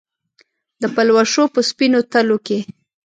د 0.81 0.83
پلوشو 0.95 1.43
په 1.53 1.59
سپینو 1.69 1.99
تلو 2.11 2.37
کې 2.45 2.59